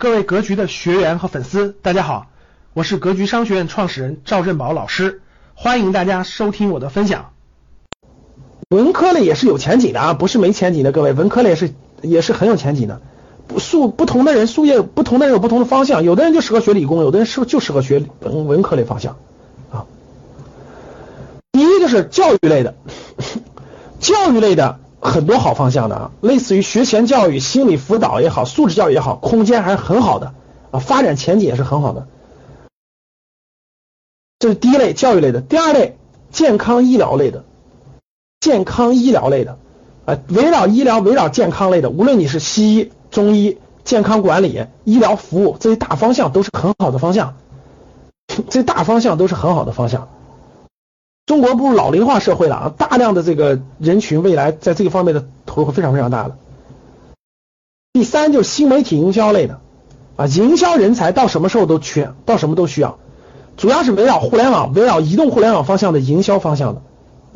[0.00, 2.28] 各位格局的学员和粉丝，大家好，
[2.72, 5.22] 我是格局商学院创始人赵振宝老师，
[5.56, 7.32] 欢迎大家收听我的分享。
[8.70, 13.00] 文科类也是有前景的啊，不是没前景的，各位，文科类是也是很有前景的。
[13.58, 19.16] 素不同的人术业不同的人有不同的方向，有的人就适合学理工，有的人是就适合学文文科类方向
[19.72, 19.84] 啊。
[21.50, 22.76] 第一个是教育类的，
[23.98, 24.78] 教育类的。
[25.00, 30.34] 很多好方向的啊，类似于学前教育、心理辅导也好，素质教育也好，空间还是很好的
[30.70, 32.08] 啊，发展前景也是很好的。
[34.38, 35.96] 这是第一类教育类的，第二类
[36.30, 37.44] 健康医疗类的，
[38.40, 39.58] 健康医疗类的
[40.04, 47.36] 啊，围绕医疗、围绕健康类的，无论你是西医、中医、健康管理、医疗服务这些大方向都是很好的方向，
[48.48, 50.08] 这大方向都是很好的方向。
[51.28, 56.38] 中国步入老龄化社会了啊，大量的这个人群未来在这个方面的投入会非常非常大的。
[57.92, 59.60] 第三就是新媒体营销类的
[60.16, 62.98] 啊，营销人才到什么时候都缺，到什么都需要，
[63.58, 66.82] 主要是围绕互联网、围绕移动互联网方向的营销方向的，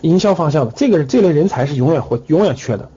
[0.00, 2.88] 营销方向的这个这类人才是永远会永远缺的。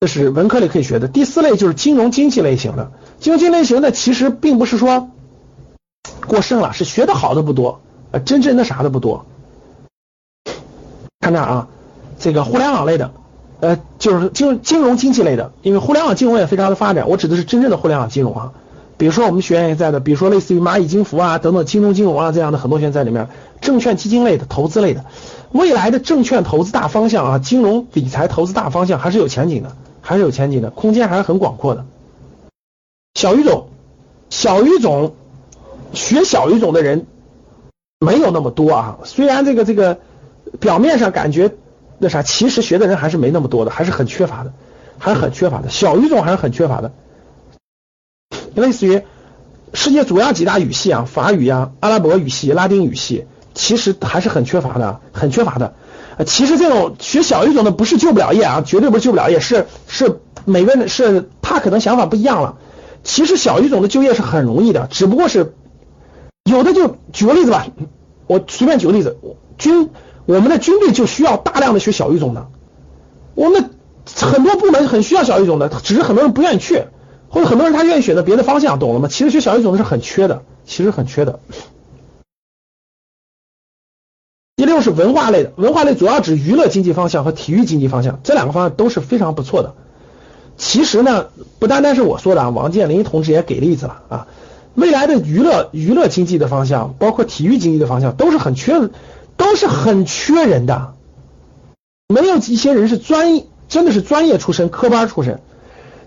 [0.00, 1.08] 这是文科类可以学的。
[1.08, 5.08] 第四类就是金融经济类型的，经济类型的其实并不是说
[6.26, 7.80] 过剩了，是学的好的不多，
[8.12, 9.26] 呃，真正那啥的不多。
[11.20, 11.68] 看这啊，
[12.18, 13.12] 这个互联网类的，
[13.60, 17.08] 呃，就是金金融经济类的，因为互联网金融也非常的发展。
[17.08, 18.52] 我指的是真正的互联网金融啊，
[18.96, 23.28] 比如说我们学员也在的，比如说类似于蚂蚁金服啊等等金融金融啊这样的很多学员在里面。
[23.60, 25.04] 证券基金类的投资类的，
[25.52, 31.84] 未来的证券投资大方向啊，金融理财投资大方向还是有前景的，还是有前景的，空间还是很广阔的。
[33.14, 33.68] 小语种，
[34.30, 35.14] 小语种
[35.92, 37.06] 学小语种的人
[38.00, 39.98] 没有那么多啊，虽然这个这个。
[40.58, 41.54] 表面上感觉
[41.98, 44.52] 那啥，其实学的人还是没那么多的，还是很缺乏的，
[44.98, 45.68] 还是很缺乏的。
[45.68, 46.90] 小语种还是很缺乏的，
[48.56, 49.02] 类似于
[49.74, 55.74] 世界主要几大语系啊，法语呀、阿拉伯语系、拉丁语系，其实还是很缺乏的，很缺乏的。
[56.26, 62.58] 其实这种学小语种的不是救不了业啊，绝对不是救不了业，是是每个人是他可能想法不一样了。
[63.04, 65.54] 其实小语种的就业是很容易的，只不过是
[66.44, 67.66] 有的就举个例子吧，
[68.26, 69.16] 我随便举个例子，
[69.58, 69.90] 军。
[70.26, 72.50] 我们的军队就需要大量的学小语种的，
[73.34, 73.70] 我们
[74.14, 76.84] 很多部门很需要小语种的，只是很多人不愿意去，
[77.28, 79.08] 或者很多人他愿意选择别的方向，懂了吗？
[79.08, 81.40] 其实学小语种的是很缺的，其实很缺的。
[84.54, 89.74] 第六是文化类的，文化类主要指娱乐经济方向和体育经济方向，这两个方向都是非常不错的。
[90.56, 94.28] 其实呢，不单单是我说的啊，王健林同志也给例子了啊，
[94.74, 98.90] 未来的娱乐娱乐经济的方向，包括体育经济的方向，都是很缺的。
[99.36, 100.92] 都是很缺人的，
[102.08, 105.40] 没有一些人是专真的是专业出身、科班出身。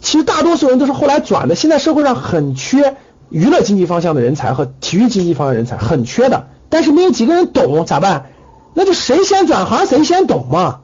[0.00, 1.54] 其实大多数人都是后来转的。
[1.54, 2.96] 现在社会上很缺
[3.28, 6.48] 娱乐经济方向的人才和体育经济方向人才，很缺的。
[6.70, 8.32] 但是没有几个人懂，咋办？
[8.74, 10.80] 那就谁先转行谁先懂嘛。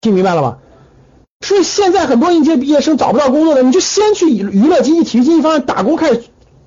[0.00, 0.58] 听明白了吗？
[1.42, 6.24] 所以现在很多应届毕业生找不到工作的，你就先去娱娱乐经济、体育经济方向打工，开始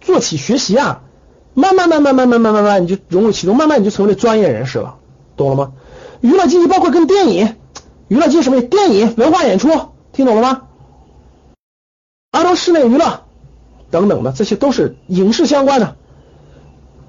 [0.09, 1.03] 做起学习啊。
[1.53, 4.97] 慢慢慢慢慢慢慢慢慢，你就融入其中，慢慢你就成为了专业人士了，
[5.36, 5.74] 懂了吗？
[6.22, 7.56] 娱乐经济包括跟电影、
[8.08, 8.62] 娱乐经济什么？
[8.62, 9.69] 电影、文化演出，
[10.14, 10.62] 听懂了吗？
[12.31, 13.25] 儿童室内娱乐
[13.90, 15.96] 等等的，这些都是影视相关的。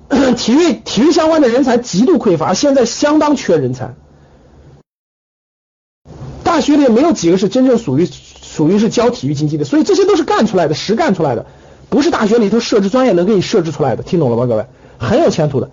[0.36, 3.94] 体育体育相关的人才极度匮乏，现在相当缺人才。
[6.42, 11.46] 大学里没有几个是真正属于属于是教体育经济的，所以这些都是干出来的，实干出来的。
[11.90, 14.66] 不是大学里头设置专业能给你设置出来的，听懂了吗，各位？
[14.98, 15.70] 很有前途的。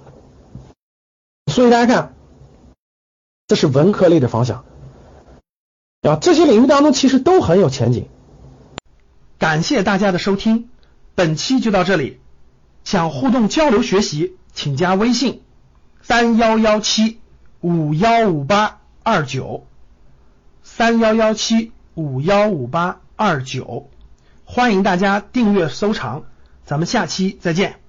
[1.51, 2.16] 所以大家看，
[3.47, 4.66] 这是文科类的方向
[6.01, 8.07] 啊，这些领域当中其实都很有前景。
[9.38, 10.69] 感谢大家的收听，
[11.13, 12.19] 本期就到这里。
[12.84, 15.44] 想互动交流学习，请加微信
[16.01, 17.19] 三幺幺七
[17.61, 19.67] 五幺五八二九
[20.63, 23.89] 三幺幺七五幺五八二九。
[24.50, 26.23] 欢迎大家订阅收藏，
[26.66, 27.82] 咱们下期再见。